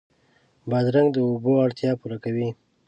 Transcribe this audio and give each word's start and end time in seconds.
بادرنګ 0.69 1.07
د 1.13 1.17
اوبو 1.27 1.51
اړتیا 1.65 1.91
پوره 1.99 2.17
کوي. 2.23 2.49